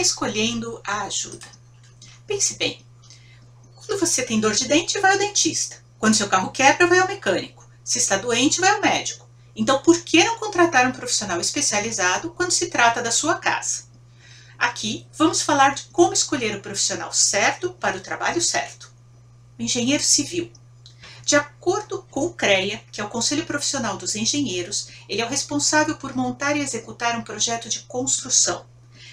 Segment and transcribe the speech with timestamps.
[0.00, 1.46] escolhendo a ajuda.
[2.26, 2.84] Pense bem,
[3.74, 5.82] quando você tem dor de dente, vai ao dentista.
[5.98, 7.66] Quando seu carro quebra, vai ao mecânico.
[7.82, 9.26] Se está doente, vai ao médico.
[9.56, 13.84] Então, por que não contratar um profissional especializado quando se trata da sua casa?
[14.58, 18.92] Aqui vamos falar de como escolher o profissional certo para o trabalho certo.
[19.58, 20.52] Engenheiro civil.
[21.24, 25.28] De acordo com o CREA, que é o Conselho Profissional dos Engenheiros, ele é o
[25.28, 28.66] responsável por montar e executar um projeto de construção.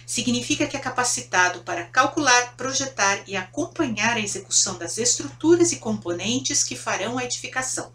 [0.05, 6.63] Significa que é capacitado para calcular, projetar e acompanhar a execução das estruturas e componentes
[6.63, 7.91] que farão a edificação.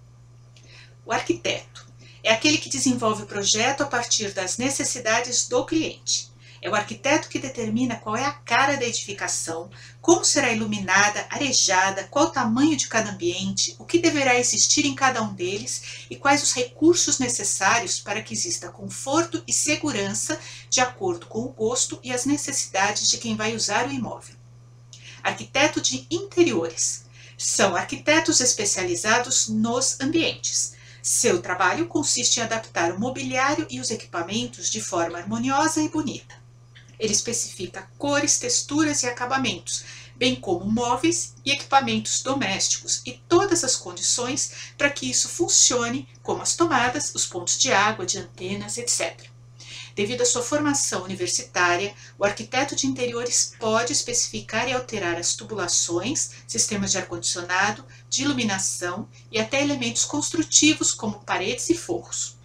[1.07, 1.87] O arquiteto
[2.23, 6.30] é aquele que desenvolve o projeto a partir das necessidades do cliente.
[6.63, 12.07] É o arquiteto que determina qual é a cara da edificação, como será iluminada, arejada,
[12.11, 16.17] qual o tamanho de cada ambiente, o que deverá existir em cada um deles e
[16.17, 20.39] quais os recursos necessários para que exista conforto e segurança
[20.69, 24.37] de acordo com o gosto e as necessidades de quem vai usar o imóvel.
[25.23, 27.07] Arquiteto de interiores
[27.39, 34.71] são arquitetos especializados nos ambientes seu trabalho consiste em adaptar o mobiliário e os equipamentos
[34.71, 36.40] de forma harmoniosa e bonita.
[37.01, 39.85] Ele especifica cores, texturas e acabamentos,
[40.15, 46.43] bem como móveis e equipamentos domésticos e todas as condições para que isso funcione, como
[46.43, 49.31] as tomadas, os pontos de água, de antenas, etc.
[49.95, 56.33] Devido à sua formação universitária, o arquiteto de interiores pode especificar e alterar as tubulações,
[56.47, 62.37] sistemas de ar-condicionado, de iluminação e até elementos construtivos como paredes e forros.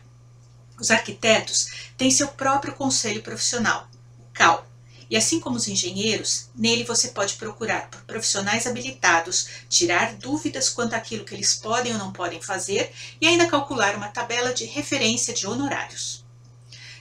[0.79, 3.89] Os arquitetos têm seu próprio conselho profissional,
[4.35, 4.67] CAL,
[5.09, 10.93] e assim como os engenheiros, nele você pode procurar por profissionais habilitados, tirar dúvidas quanto
[10.93, 15.33] àquilo que eles podem ou não podem fazer e ainda calcular uma tabela de referência
[15.33, 16.25] de honorários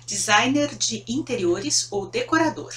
[0.06, 2.72] designer de interiores ou decorador.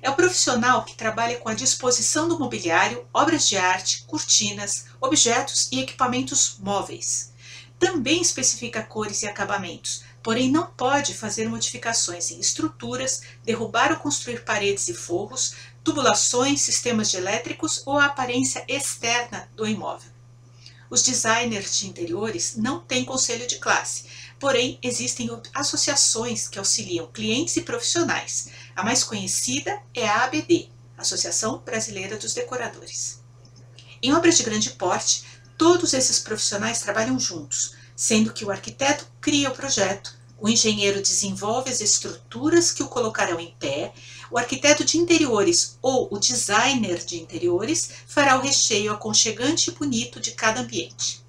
[0.00, 5.68] É o profissional que trabalha com a disposição do mobiliário, obras de arte, cortinas, objetos
[5.72, 7.32] e equipamentos móveis.
[7.78, 14.44] Também especifica cores e acabamentos, porém não pode fazer modificações em estruturas, derrubar ou construir
[14.44, 15.54] paredes e forros,
[15.84, 20.10] tubulações, sistemas de elétricos ou a aparência externa do imóvel.
[20.88, 24.04] Os designers de interiores não têm conselho de classe,
[24.38, 28.48] porém existem associações que auxiliam clientes e profissionais.
[28.74, 33.20] A mais conhecida é a ABD, Associação Brasileira dos Decoradores.
[34.02, 35.24] Em obras de grande porte,
[35.56, 41.70] todos esses profissionais trabalham juntos, sendo que o arquiteto cria o projeto, o engenheiro desenvolve
[41.70, 43.92] as estruturas que o colocarão em pé,
[44.30, 50.20] o arquiteto de interiores ou o designer de interiores fará o recheio aconchegante e bonito
[50.20, 51.24] de cada ambiente.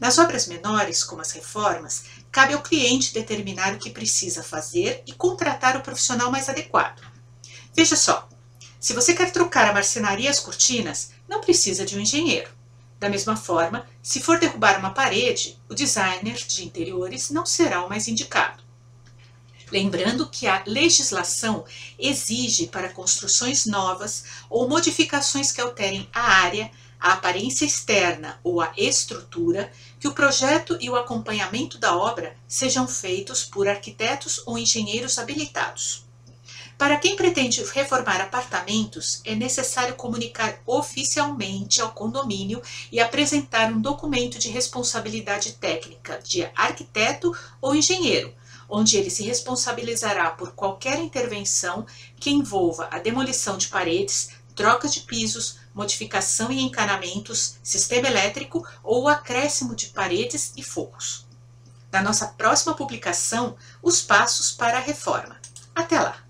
[0.00, 5.12] Nas obras menores, como as reformas, cabe ao cliente determinar o que precisa fazer e
[5.12, 7.02] contratar o profissional mais adequado.
[7.74, 8.28] Veja só,
[8.78, 12.50] se você quer trocar a marcenaria e as cortinas, não precisa de um engenheiro.
[12.98, 17.88] Da mesma forma, se for derrubar uma parede, o designer de interiores não será o
[17.88, 18.62] mais indicado.
[19.70, 21.64] Lembrando que a legislação
[21.98, 28.72] exige para construções novas ou modificações que alterem a área, a aparência externa ou a
[28.76, 35.18] estrutura, que o projeto e o acompanhamento da obra sejam feitos por arquitetos ou engenheiros
[35.18, 36.03] habilitados.
[36.84, 42.60] Para quem pretende reformar apartamentos, é necessário comunicar oficialmente ao condomínio
[42.92, 48.34] e apresentar um documento de responsabilidade técnica de arquiteto ou engenheiro,
[48.68, 51.86] onde ele se responsabilizará por qualquer intervenção
[52.20, 59.08] que envolva a demolição de paredes, troca de pisos, modificação em encanamentos, sistema elétrico ou
[59.08, 61.26] acréscimo de paredes e forros.
[61.90, 65.40] Na nossa próxima publicação, os passos para a reforma.
[65.74, 66.23] Até lá!